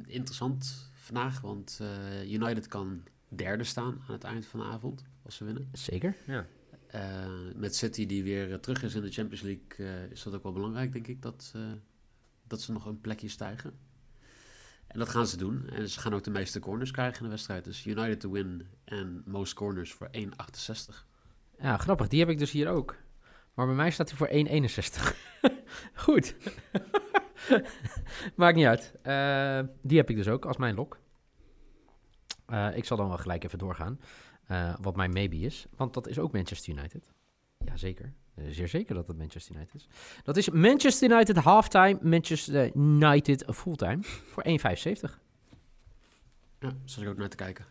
interessant 0.06 0.92
vandaag, 0.94 1.42
want 1.42 1.80
eh, 1.82 2.32
United 2.32 2.68
kan 2.68 3.04
derde 3.28 3.64
staan 3.64 4.04
aan 4.08 4.14
het 4.14 4.24
eind 4.24 4.46
van 4.46 4.60
de 4.60 4.66
avond, 4.66 5.04
als 5.24 5.36
ze 5.36 5.46
winnen. 5.46 5.70
Zeker. 5.72 6.16
Ja. 6.26 6.46
Eh, 6.88 7.02
met 7.56 7.76
City 7.76 8.06
die 8.06 8.24
weer 8.24 8.52
eh, 8.52 8.58
terug 8.58 8.84
is 8.84 8.96
in 8.96 9.02
de 9.02 9.12
Champions 9.12 9.42
League, 9.42 9.88
eh, 9.88 10.12
is 10.12 10.24
dat 10.24 10.34
ook 10.34 10.44
wel 10.44 10.52
belangrijk, 10.52 10.94
denk 10.94 11.08
ik, 11.08 11.22
dat, 11.22 11.52
eh, 11.56 11.62
dat 12.48 12.62
ze 12.62 12.72
nog 12.72 12.86
een 12.86 13.02
plekje 13.02 13.28
stijgen. 13.28 13.74
En 14.88 15.00
dat 15.00 15.10
gaan 15.10 15.28
ze 15.28 15.38
doen. 15.38 15.70
En 15.70 15.90
ze 15.90 16.00
gaan 16.00 16.14
ook 16.14 16.24
de 16.24 16.30
meeste 16.30 16.60
corners 16.60 16.92
krijgen 16.92 17.18
in 17.18 17.24
de 17.24 17.30
wedstrijd. 17.30 17.64
Dus 17.64 17.86
United 17.86 18.20
to 18.20 18.32
win 18.32 18.68
en 18.84 19.24
most 19.26 19.54
corners 19.54 19.94
voor 19.94 20.08
1,68. 20.12 21.08
ja, 21.60 21.78
grappig. 21.78 22.08
Die 22.08 22.20
heb 22.20 22.30
ik 22.30 22.38
dus 22.38 22.52
hier 22.52 22.68
ook. 22.68 22.96
Maar 23.54 23.66
bij 23.66 23.76
mij 23.76 23.92
staat 23.92 24.10
hij 24.10 24.18
voor 24.18 24.30
1,61. 24.30 25.16
goed. 26.06 26.36
Maakt 28.36 28.56
niet 28.56 28.66
uit. 28.66 28.94
Eh, 29.02 29.60
die 29.82 29.98
heb 29.98 30.10
ik 30.10 30.16
dus 30.16 30.28
ook 30.28 30.46
als 30.46 30.58
mijn 30.58 30.76
lok. 30.76 31.00
Eh, 32.46 32.68
ik 32.78 32.86
zal 32.86 32.98
dan 32.98 33.08
wel 33.08 33.18
gelijk 33.18 33.44
even 33.44 33.58
doorgaan. 33.60 34.00
eh, 34.46 34.76
wat 34.82 34.96
mijn 34.96 35.12
maybe 35.12 35.36
is. 35.40 35.66
Want 35.76 35.94
dat 35.94 36.08
is 36.08 36.20
ook 36.20 36.32
Manchester 36.32 36.74
United. 36.74 37.12
Jazeker. 37.66 38.14
Zeer 38.50 38.68
zeker 38.68 38.96
dat 38.96 39.08
het 39.08 39.18
Manchester 39.18 39.56
United 39.56 39.76
is. 39.76 39.88
Dat 40.24 40.38
is 40.38 40.50
Manchester 40.50 41.12
United 41.12 41.38
halftime, 41.38 41.98
Manchester 42.02 42.76
United 42.76 43.46
fulltime 43.54 44.04
voor 44.04 44.44
1,75. 44.44 45.20
Ja, 46.60 46.72
zat 46.86 47.04
ik 47.04 47.10
ook 47.10 47.18
naar 47.18 47.30
te 47.30 47.36
kijken. 47.36 47.66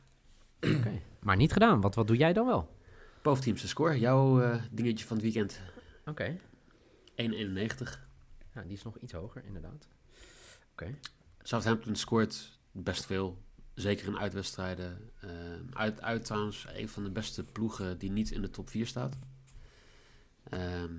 Oké. 0.60 1.00
Maar 1.20 1.36
niet 1.36 1.52
gedaan. 1.52 1.80
Wat, 1.80 1.94
wat 1.94 2.06
doe 2.06 2.16
jij 2.16 2.32
dan 2.32 2.46
wel? 2.46 2.76
Boventeamse 3.22 3.68
score, 3.68 3.98
jouw 3.98 4.58
dingetje 4.70 5.06
van 5.06 5.16
het 5.16 5.24
weekend. 5.24 5.60
Oké. 6.04 6.36
1,91. 7.16 8.04
Ja, 8.54 8.62
die 8.62 8.72
is 8.72 8.82
nog 8.82 8.98
iets 8.98 9.12
hoger, 9.12 9.44
inderdaad. 9.44 9.88
Southampton 11.42 11.96
scoort 11.96 12.58
best 12.72 13.06
veel. 13.06 13.42
Zeker 13.74 14.06
in 14.06 14.18
uitwedstrijden. 14.18 15.10
Eh, 15.20 15.30
uit, 15.72 16.00
uit 16.00 16.24
trouwens 16.24 16.66
een 16.74 16.88
van 16.88 17.04
de 17.04 17.10
beste 17.10 17.44
ploegen 17.44 17.98
die 17.98 18.10
niet 18.10 18.30
in 18.30 18.40
de 18.40 18.50
top 18.50 18.70
4 18.70 18.86
staat. 18.86 19.16
Ehm, 20.48 20.92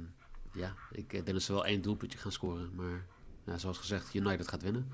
ja, 0.53 0.75
ik 0.91 1.09
denk 1.09 1.25
dat 1.25 1.41
ze 1.41 1.53
wel 1.53 1.65
één 1.65 1.81
doelpuntje 1.81 2.17
gaan 2.17 2.31
scoren. 2.31 2.75
Maar 2.75 3.05
ja, 3.45 3.57
zoals 3.57 3.77
gezegd, 3.77 4.13
United 4.13 4.47
gaat 4.47 4.61
winnen. 4.61 4.91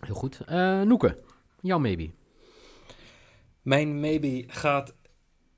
Heel 0.00 0.14
goed. 0.14 0.40
Eh 0.40 0.82
Noeke, 0.82 1.22
jouw 1.60 1.78
maybe. 1.78 2.10
Mijn 3.62 4.00
maybe 4.00 4.44
gaat 4.46 4.94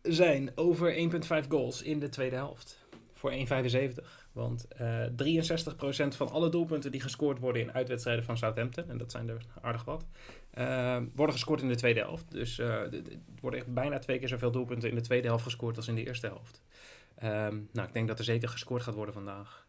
zijn 0.03 0.53
over 0.55 0.95
1,5 1.43 1.49
goals 1.49 1.83
in 1.83 1.99
de 1.99 2.09
tweede 2.09 2.37
helft. 2.37 2.87
Voor 3.13 3.31
1,75. 3.31 4.18
Want 4.33 4.67
eh 4.69 5.05
63% 5.05 6.17
van 6.17 6.31
alle 6.31 6.49
doelpunten 6.49 6.91
die 6.93 7.01
gescoord 7.01 7.39
worden 7.39 7.63
in 7.63 7.73
uitwedstrijden 7.73 8.25
van 8.25 8.37
Southampton, 8.39 8.89
en 8.91 8.99
dat 8.99 9.11
zijn 9.11 9.29
er 9.29 9.45
aardig 9.61 9.85
wat, 9.85 10.05
eh, 10.51 10.97
worden 11.15 11.35
gescoord 11.35 11.63
in 11.63 11.69
de 11.69 11.77
tweede 11.77 12.01
helft. 12.01 12.31
Dus 12.31 12.59
eh, 12.59 12.83
d- 12.83 12.95
er 12.95 13.19
worden 13.41 13.61
echt 13.61 13.73
bijna 13.75 13.99
twee 13.99 14.19
keer 14.19 14.29
zoveel 14.29 14.51
doelpunten 14.51 14.89
in 14.89 14.95
de 14.95 15.01
tweede 15.01 15.27
helft 15.27 15.45
gescoord 15.45 15.77
als 15.77 15.89
in 15.89 15.95
de 15.95 16.05
eerste 16.07 16.27
helft. 16.27 16.61
Ehm, 17.15 17.57
nou, 17.73 17.87
ik 17.89 17.93
denk 17.93 18.09
dat 18.09 18.19
er 18.19 18.25
zeker 18.25 18.49
gescoord 18.49 18.83
gaat 18.83 18.95
worden 18.95 19.15
vandaag. 19.15 19.67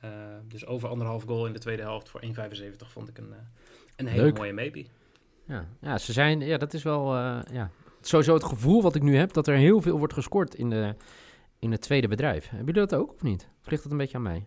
Eh, 0.00 0.10
dus 0.48 0.66
over 0.66 0.88
anderhalf 0.88 1.22
goal 1.22 1.46
in 1.46 1.52
de 1.52 1.58
tweede 1.58 1.82
helft 1.82 2.08
voor 2.08 2.20
1,75 2.22 2.90
vond 2.90 3.08
ik 3.08 3.18
een, 3.18 3.32
eh, 3.32 3.38
een 3.96 4.06
hele 4.06 4.22
Leuk. 4.22 4.36
mooie 4.36 4.52
maybe. 4.52 4.84
Ja, 5.44 5.66
ja, 5.80 5.98
ze 5.98 6.12
zijn, 6.12 6.40
ja, 6.40 6.56
dat 6.58 6.74
is 6.74 6.82
wel, 6.82 7.14
eh, 7.14 7.38
ja, 7.52 7.70
sowieso 8.00 8.34
het 8.34 8.44
gevoel 8.44 8.82
wat 8.82 8.94
ik 8.94 9.02
nu 9.02 9.16
heb, 9.16 9.32
dat 9.32 9.46
er 9.46 9.56
heel 9.56 9.80
veel 9.80 9.98
wordt 9.98 10.12
gescoord 10.12 10.54
in 10.54 10.70
de, 10.70 10.94
in 11.58 11.70
het 11.72 11.80
tweede 11.80 12.08
bedrijf. 12.08 12.48
Hebben 12.48 12.66
jullie 12.74 12.88
dat 12.88 13.00
ook 13.00 13.12
of 13.12 13.22
niet? 13.22 13.48
Of 13.62 13.70
ligt 13.70 13.82
dat 13.82 13.92
een 13.92 13.98
beetje 13.98 14.16
aan 14.16 14.22
mij? 14.22 14.46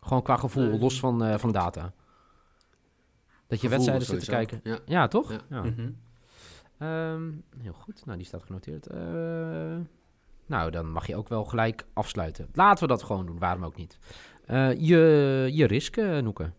Gewoon 0.00 0.22
qua 0.22 0.36
gevoel, 0.36 0.68
Nee. 0.68 0.78
los 0.78 1.00
van, 1.00 1.24
eh, 1.24 1.38
van 1.38 1.52
data. 1.52 1.92
Dat 3.46 3.60
je 3.60 3.68
wedstrijden 3.68 4.06
zit 4.06 4.20
te 4.20 4.30
kijken. 4.30 4.60
Ja. 4.64 4.78
Ja, 4.86 5.08
toch? 5.08 5.30
Ja. 5.32 5.40
Ja. 5.50 5.62
Mhm. 5.62 5.90
Ehm, 6.78 7.30
heel 7.58 7.72
goed. 7.72 8.04
Nou, 8.06 8.16
die 8.18 8.26
staat 8.26 8.42
genoteerd. 8.42 8.86
Eh, 8.86 9.00
nou, 10.46 10.70
dan 10.70 10.90
mag 10.90 11.06
je 11.06 11.16
ook 11.16 11.28
wel 11.28 11.44
gelijk 11.44 11.84
afsluiten. 11.92 12.48
Laten 12.52 12.82
we 12.82 12.88
dat 12.88 13.02
gewoon 13.02 13.26
doen. 13.26 13.38
Waarom 13.38 13.64
ook 13.64 13.76
niet? 13.76 13.98
Eh, 14.46 14.72
je, 14.80 15.48
je 15.52 15.66
risk, 15.66 15.96
eh, 15.96 16.18
Noeke. 16.18 16.52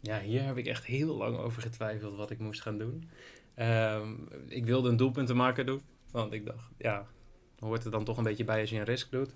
Ja, 0.00 0.20
hier 0.20 0.42
heb 0.44 0.56
ik 0.56 0.66
echt 0.66 0.84
heel 0.84 1.16
lang 1.16 1.36
over 1.36 1.62
getwijfeld 1.62 2.16
wat 2.16 2.30
ik 2.30 2.38
moest 2.38 2.60
gaan 2.62 2.78
doen. 2.78 3.10
Ehm, 3.54 4.12
ik 4.48 4.64
wilde 4.64 4.88
een 4.88 4.96
doelpuntenmaker 4.96 5.66
doen, 5.66 5.80
want 6.10 6.32
ik 6.32 6.46
dacht, 6.46 6.70
ja, 6.78 7.06
hoort 7.60 7.84
er 7.84 7.90
dan 7.90 8.04
toch 8.04 8.16
een 8.16 8.24
beetje 8.24 8.44
bij 8.44 8.60
als 8.60 8.70
je 8.70 8.78
een 8.78 8.84
risk 8.84 9.10
doet. 9.10 9.34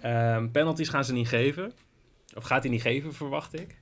Ehm, 0.00 0.50
penalties 0.50 0.88
gaan 0.88 1.04
ze 1.04 1.12
niet 1.12 1.28
geven. 1.28 1.72
Of 2.36 2.44
gaat 2.44 2.62
hij 2.62 2.72
niet 2.72 2.82
geven, 2.82 3.14
verwacht 3.14 3.60
ik. 3.60 3.78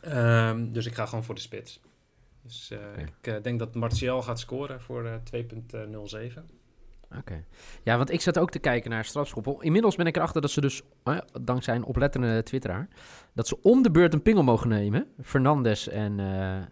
Ehm, 0.00 0.72
dus 0.72 0.86
ik 0.86 0.94
ga 0.94 1.06
gewoon 1.06 1.24
voor 1.24 1.34
de 1.34 1.40
spits. 1.40 1.80
Dus 2.42 2.70
eh, 2.70 2.78
ik 2.96 3.26
eh, 3.26 3.42
denk 3.42 3.58
dat 3.58 3.74
Martial 3.74 4.22
gaat 4.22 4.40
scoren 4.40 4.80
voor 4.80 5.04
eh 5.04 5.14
2.07. 5.24 6.44
Oké. 7.18 7.44
Ja, 7.82 7.96
want 7.96 8.10
ik 8.10 8.20
zat 8.20 8.38
ook 8.38 8.50
te 8.50 8.58
kijken 8.58 8.90
naar 8.90 9.04
strafschoppen. 9.04 9.56
Inmiddels 9.60 9.96
ben 9.96 10.06
ik 10.06 10.16
erachter 10.16 10.40
dat 10.40 10.50
ze 10.50 10.60
dus, 10.60 10.82
dankzij 11.40 11.74
een 11.74 11.84
oplettende 11.84 12.42
twitteraar, 12.42 12.88
dat 13.32 13.48
ze 13.48 13.62
om 13.62 13.82
de 13.82 13.90
beurt 13.90 14.14
een 14.14 14.22
pingel 14.22 14.42
mogen 14.42 14.68
nemen. 14.68 15.06
Fernandes 15.22 15.88
en 15.88 16.20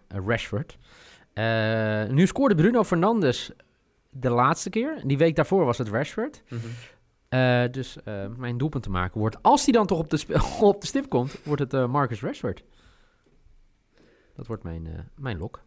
Rashford. 0.07 0.77
Nu 2.09 2.27
scoorde 2.27 2.55
Bruno 2.55 2.83
Fernandes 2.83 3.51
de 4.13 4.29
laatste 4.29 4.69
keer. 4.69 5.01
Die 5.05 5.17
week 5.17 5.35
daarvoor 5.35 5.65
was 5.65 5.77
het 5.77 5.87
Rashford. 5.89 6.43
Eh, 7.29 7.63
dus 7.71 8.03
eh, 8.03 8.27
mijn 8.27 8.57
doelpunt 8.57 8.83
te 8.83 8.89
maken 8.89 9.19
wordt, 9.19 9.43
als 9.43 9.63
hij 9.63 9.73
dan 9.73 9.85
toch 9.87 9.99
op 9.99 10.09
de, 10.09 10.17
sp- 10.17 10.41
op 10.61 10.81
de 10.81 10.87
stip 10.87 11.09
komt, 11.09 11.43
wordt 11.43 11.61
het 11.61 11.73
eh, 11.73 11.87
Marcus 11.87 12.21
Rashford. 12.21 12.63
Dat 14.35 14.47
wordt 14.47 14.63
mijn, 14.63 14.87
eh, 14.87 14.99
mijn 15.15 15.37
lok. 15.37 15.61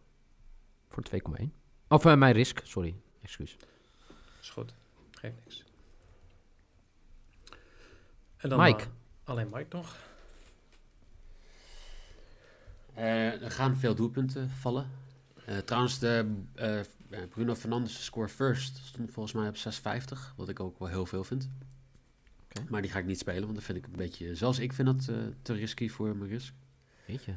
Voor 0.89 1.03
2,1. 1.39 1.51
Of 1.87 2.03
mijn 2.03 2.31
risk, 2.33 2.59
sorry. 2.63 2.95
Excuus. 3.21 3.57
Is 4.41 4.49
goed, 4.49 4.73
geeft 5.11 5.35
niks. 5.43 5.63
En 8.37 8.57
Mike. 8.59 8.81
eh, 8.83 8.87
alleen 9.23 9.49
Mike 9.51 9.75
nog. 9.77 9.95
Eh, 12.93 13.41
er 13.41 13.51
gaan 13.51 13.75
veel 13.77 13.95
doelpunten 13.95 14.49
vallen. 14.49 14.89
Eh, 15.45 15.57
trouwens, 15.57 15.99
de 15.99 16.41
eh, 16.55 16.79
Bruno 17.29 17.55
Fernandes 17.55 18.03
score 18.05 18.27
first 18.27 18.77
stond 18.77 19.11
volgens 19.11 19.35
mij 19.35 19.47
op 19.47 19.55
6,50. 19.55 20.35
Wat 20.35 20.49
ik 20.49 20.59
ook 20.59 20.79
wel 20.79 20.87
heel 20.87 21.05
veel 21.05 21.23
vind. 21.23 21.49
Maar 22.69 22.81
die 22.81 22.91
ga 22.91 22.99
ik 22.99 23.05
niet 23.05 23.19
spelen, 23.19 23.41
want 23.43 23.55
dat 23.55 23.63
vind 23.63 23.77
ik 23.77 23.85
een 23.85 23.95
beetje... 23.95 24.35
Zelfs 24.35 24.59
ik 24.59 24.73
vind 24.73 24.87
dat 24.87 25.07
eh, 25.17 25.23
te 25.41 25.53
risky 25.53 25.89
voor 25.89 26.15
mijn 26.15 26.29
risk. 26.29 26.53
Weet 27.05 27.23
je. 27.23 27.33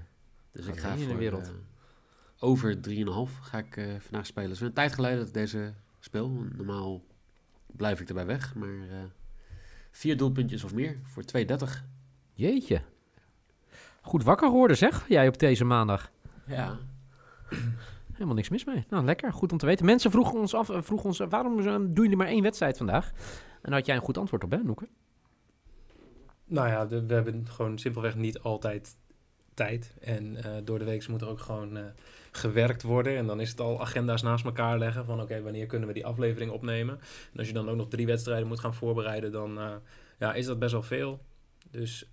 Dus 0.52 0.64
Gaat 0.64 0.74
ik 0.74 0.80
ga 0.80 0.92
in 0.92 0.98
de 0.98 1.04
voor 1.04 1.16
wereld. 1.16 1.46
eh, 1.46 1.52
over 2.38 2.76
3,5 2.88 3.40
ga 3.40 3.58
ik 3.58 3.76
eh, 3.76 3.86
vandaag 3.98 4.26
spelen. 4.26 4.50
Het 4.50 4.60
is 4.60 4.66
een 4.66 4.72
tijd 4.72 4.92
geleden 4.94 5.18
dat 5.18 5.26
ik 5.26 5.34
deze 5.34 5.74
speel. 5.98 6.28
Normaal 6.56 7.04
blijf 7.66 8.00
ik 8.00 8.08
erbij 8.08 8.26
weg. 8.26 8.54
Maar 8.54 8.68
vier 9.90 10.16
doelpuntjes 10.16 10.64
of 10.64 10.74
meer 10.74 10.98
voor 11.02 11.22
2,30. 11.36 11.84
Jeetje. 12.32 12.82
Goed 14.02 14.22
wakker 14.22 14.48
geworden 14.48 14.76
zeg, 14.76 15.08
jij 15.08 15.28
op 15.28 15.38
deze 15.38 15.64
maandag. 15.64 16.10
Ja. 16.46 16.78
Helemaal 18.20 18.40
niks 18.40 18.48
mis 18.48 18.64
mee. 18.64 18.84
Nou, 18.88 19.04
lekker. 19.04 19.32
Goed 19.32 19.52
om 19.52 19.58
te 19.58 19.66
weten. 19.66 19.84
Mensen 19.86 20.10
vroegen 20.10 20.38
ons 20.38 20.54
af, 20.54 20.70
eh, 20.70 20.82
vroegen 20.82 21.06
ons, 21.08 21.20
eh, 21.20 21.26
waarom 21.28 21.58
eh, 21.58 21.64
doen 21.74 21.90
jullie 21.94 22.16
maar 22.16 22.26
één 22.26 22.42
wedstrijd 22.42 22.76
vandaag? 22.76 23.10
En 23.62 23.72
had 23.72 23.86
jij 23.86 23.96
een 23.96 24.02
goed 24.02 24.18
antwoord 24.18 24.44
op, 24.44 24.50
hè, 24.50 24.56
Noeke? 24.56 24.88
Nou 26.44 26.68
ja, 26.68 26.86
de- 26.86 27.06
we 27.06 27.14
hebben 27.14 27.46
gewoon 27.48 27.78
simpelweg 27.78 28.14
niet 28.14 28.38
altijd 28.40 28.96
tijd. 29.54 29.94
En 30.00 30.36
door 30.64 30.78
de 30.78 30.84
week 30.84 31.08
moet 31.08 31.20
er 31.20 31.28
ook 31.28 31.40
gewoon 31.40 31.78
gewerkt 32.32 32.82
worden. 32.82 33.16
En 33.16 33.26
dan 33.26 33.40
is 33.40 33.50
het 33.50 33.60
al 33.60 33.80
agenda's 33.80 34.22
naast 34.22 34.44
elkaar 34.44 34.78
leggen 34.78 35.04
van 35.04 35.20
oké, 35.20 35.42
wanneer 35.42 35.66
kunnen 35.66 35.88
we 35.88 35.94
die 35.94 36.06
aflevering 36.06 36.50
opnemen. 36.50 36.98
En 37.32 37.38
als 37.38 37.46
je 37.46 37.52
dan 37.54 37.68
ook 37.68 37.76
nog 37.76 37.88
drie 37.88 38.06
wedstrijden 38.06 38.48
moet 38.48 38.60
gaan 38.60 38.74
voorbereiden, 38.74 39.32
dan 39.32 39.58
ja, 40.18 40.34
is 40.34 40.46
dat 40.46 40.58
best 40.58 40.72
wel 40.72 40.82
veel. 40.82 41.20
Dus 41.70 42.08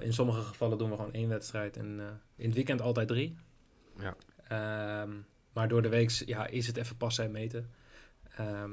in 0.00 0.12
sommige 0.12 0.40
gevallen 0.40 0.78
doen 0.78 0.90
we 0.90 0.96
gewoon 0.96 1.12
één 1.12 1.28
wedstrijd 1.28 1.76
en 1.76 2.00
in 2.36 2.46
het 2.46 2.54
weekend 2.54 2.80
altijd 2.82 3.08
drie. 3.08 3.36
Ja. 3.98 4.14
Ehm, 4.48 5.10
maar 5.60 5.68
door 5.68 5.82
de 5.82 5.88
week 5.88 6.10
ja, 6.10 6.46
is 6.46 6.66
het 6.66 6.76
even 6.76 6.96
passen 6.96 7.24
en 7.24 7.30
meten. 7.30 7.70
Ehm, 8.36 8.70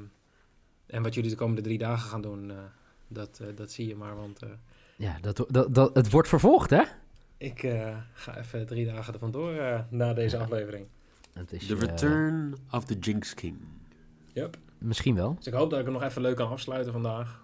en 0.85 1.03
wat 1.03 1.13
jullie 1.13 1.29
de 1.29 1.35
komende 1.35 1.61
drie 1.61 1.77
dagen 1.77 2.09
gaan 2.09 2.21
doen, 2.21 2.51
eh, 2.51 2.57
dat, 3.07 3.39
eh, 3.41 3.47
dat 3.55 3.71
zie 3.71 3.87
je 3.87 3.95
maar. 3.95 4.15
Want 4.15 4.41
eh, 4.43 4.49
Ja, 4.95 5.17
dat, 5.21 5.45
dat, 5.49 5.75
dat, 5.75 5.95
het 5.95 6.09
wordt 6.11 6.27
vervolgd, 6.27 6.69
hè? 6.69 6.81
ik 7.37 7.63
eh, 7.63 7.97
ga 8.13 8.37
even 8.37 8.65
drie 8.65 8.85
dagen 8.85 9.13
er 9.13 9.19
vandoor 9.19 9.53
eh 9.53 9.79
na 9.89 10.13
deze 10.13 10.35
Ja. 10.37 10.41
aflevering. 10.43 10.87
Het 11.33 11.51
is, 11.51 11.65
The 11.65 11.75
Return 11.75 12.55
of 12.71 12.85
the 12.85 12.99
Jinx 12.99 13.33
King. 13.33 13.57
Yep. 14.33 14.57
misschien 14.77 15.15
wel. 15.15 15.35
Dus 15.35 15.47
ik 15.47 15.53
hoop 15.53 15.69
dat 15.69 15.79
ik 15.79 15.85
hem 15.85 15.93
nog 15.93 16.03
even 16.03 16.21
leuk 16.21 16.35
kan 16.35 16.49
afsluiten 16.49 16.91
vandaag. 16.93 17.41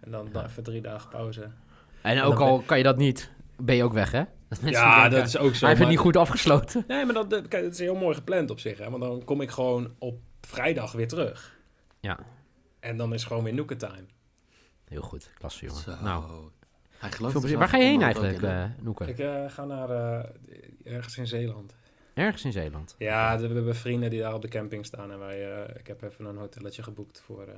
En 0.00 0.10
dan, 0.10 0.28
dan 0.32 0.44
even 0.44 0.62
drie 0.62 0.80
dagen 0.80 1.08
pauze. 1.08 1.48
En 2.02 2.22
ook 2.22 2.34
ben- 2.38 2.46
al 2.46 2.60
kan 2.60 2.78
je 2.78 2.84
dat 2.84 2.96
niet, 2.96 3.30
ben 3.56 3.76
je 3.76 3.84
ook 3.84 3.92
weg, 3.92 4.10
hè? 4.10 4.22
Dat 4.48 4.60
mensen 4.60 4.82
ja, 4.82 5.00
denken, 5.00 5.18
dat 5.18 5.26
is 5.28 5.36
ook 5.38 5.54
zo. 5.54 5.58
Hij 5.60 5.68
heeft 5.68 5.80
het 5.80 5.88
niet 5.88 5.98
goed 5.98 6.16
afgesloten. 6.16 6.84
Nee, 6.88 7.04
maar 7.04 7.14
dat, 7.14 7.30
dat- 7.30 7.48
kijk, 7.48 7.64
het 7.64 7.72
is 7.72 7.78
heel 7.78 7.94
mooi 7.94 8.14
gepland 8.14 8.50
op 8.50 8.58
zich. 8.60 8.78
Hè? 8.78 8.90
Want 8.90 9.02
dan 9.02 9.24
kom 9.24 9.40
ik 9.40 9.50
gewoon 9.50 9.94
op 9.98 10.18
vrijdag 10.40 10.92
weer 10.92 11.08
terug. 11.08 11.58
Ja. 12.00 12.18
En 12.80 12.96
dan 12.96 13.14
is 13.14 13.24
gewoon 13.24 13.44
weer 13.44 13.54
Nookie 13.54 13.76
time. 13.76 14.04
Heel 14.84 15.02
goed, 15.02 15.30
klasse 15.38 15.66
jongen. 15.66 15.82
Zo. 15.82 15.94
Nou, 16.02 16.24
Hij 16.98 17.12
gelooft 17.12 17.38
plezier. 17.38 17.58
Waar 17.58 17.68
ga 17.68 17.76
je 17.76 17.84
heen 17.84 18.02
eigenlijk, 18.02 18.42
in, 18.42 18.48
hè? 18.48 18.64
eh 18.64 18.70
Noeke? 18.80 19.04
Ik 19.04 19.18
eh, 19.18 19.44
ga 19.48 19.64
naar 19.64 19.90
eh, 19.90 20.24
ergens 20.94 21.16
in 21.18 21.26
Zeeland. 21.26 21.74
Ergens 22.14 22.44
in 22.44 22.52
Zeeland. 22.52 22.94
Ja, 22.98 23.38
we 23.38 23.46
hebben 23.46 23.76
vrienden 23.76 24.10
die 24.10 24.20
daar 24.20 24.34
op 24.34 24.42
de 24.42 24.48
camping 24.48 24.86
staan. 24.86 25.10
En 25.12 25.18
wij, 25.18 25.54
eh, 25.64 25.76
ik 25.78 25.86
heb 25.86 26.02
even 26.02 26.24
een 26.24 26.36
hotelletje 26.36 26.82
geboekt 26.82 27.20
voor, 27.24 27.42
eh, 27.42 27.54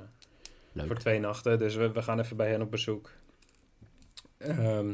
Leuk. 0.71 0.87
voor 0.87 0.95
twee 0.97 1.19
nachten. 1.19 1.59
Dus 1.59 1.75
we, 1.75 1.91
we 1.91 2.01
gaan 2.01 2.19
even 2.19 2.37
bij 2.37 2.49
hen 2.49 2.61
op 2.61 2.71
bezoek. 2.71 3.11
Ehm, 4.37 4.93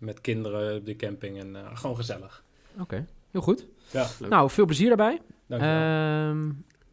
met 0.00 0.20
kinderen 0.20 0.76
op 0.76 0.86
de 0.86 0.96
camping 0.96 1.38
en 1.38 1.56
eh, 1.56 1.76
gewoon 1.76 1.96
gezellig. 1.96 2.44
Oké, 2.78 3.06
heel 3.30 3.40
goed. 3.40 3.66
Ja, 3.90 4.06
Leuk. 4.20 4.30
Nou, 4.30 4.50
veel 4.50 4.64
plezier 4.64 4.88
daarbij. 4.88 5.20
dankjewel. 5.46 5.76
Ehm 5.76 6.50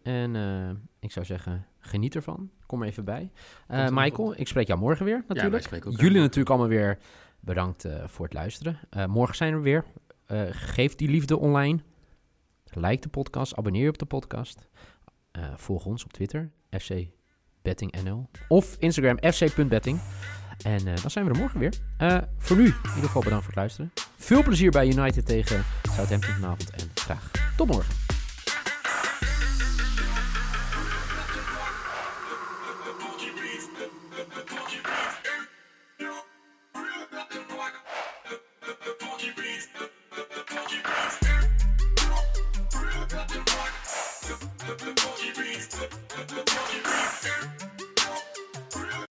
en 0.07 0.35
eh, 0.35 0.69
ik 0.99 1.11
zou 1.11 1.25
zeggen, 1.25 1.65
geniet 1.79 2.15
ervan. 2.15 2.49
Kom 2.65 2.81
er 2.81 2.87
even 2.87 3.05
bij. 3.05 3.31
Eh, 3.67 3.87
Michael, 3.91 4.39
ik 4.39 4.47
spreek 4.47 4.67
jou 4.67 4.79
morgen 4.79 5.05
weer 5.05 5.23
wij 5.27 5.35
natuurlijk. 5.35 5.63
spreken 5.63 5.91
ook 5.91 5.99
Jullie 5.99 6.19
natuurlijk 6.19 6.49
allemaal 6.49 6.67
weer 6.67 6.97
bedankt 7.39 7.85
eh, 7.85 8.07
voor 8.07 8.25
het 8.25 8.33
luisteren. 8.33 8.79
Eh, 8.89 9.05
morgen 9.05 9.35
zijn 9.35 9.55
we 9.55 9.61
weer. 9.61 9.85
Eh, 10.25 10.41
geef 10.49 10.95
die 10.95 11.09
liefde 11.09 11.37
online. 11.37 11.79
Like 12.73 13.01
de 13.01 13.09
podcast, 13.09 13.55
abonneer 13.55 13.83
je 13.83 13.89
op 13.89 13.97
de 13.97 14.05
podcast. 14.05 14.67
Eh, 15.31 15.53
volg 15.55 15.85
ons 15.85 16.03
op 16.03 16.13
Twitter, 16.13 16.51
FC 16.69 16.91
Betting 17.61 18.03
NL. 18.03 18.29
Of 18.47 18.75
Instagram, 18.79 19.17
fc.betting. 19.31 19.99
En 20.63 20.87
eh, 20.87 21.01
dan 21.01 21.11
zijn 21.11 21.25
we 21.25 21.31
er 21.31 21.37
morgen 21.37 21.59
weer. 21.59 21.73
Eh, 21.97 22.17
voor 22.37 22.57
nu, 22.57 22.65
in 22.65 22.73
ieder 22.95 23.05
geval 23.05 23.21
bedankt 23.21 23.45
voor 23.45 23.53
het 23.53 23.61
luisteren. 23.61 23.91
Veel 24.17 24.43
plezier 24.43 24.71
bij 24.71 24.87
United 24.87 25.25
tegen 25.25 25.63
Southampton 25.95 26.33
vanavond. 26.33 26.69
En 26.69 26.91
graag 26.93 27.31
tot 27.55 27.67
morgen. 27.67 28.06